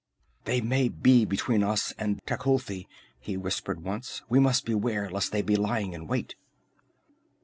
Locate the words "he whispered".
3.19-3.83